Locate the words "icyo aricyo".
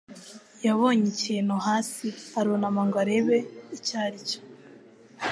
3.75-4.39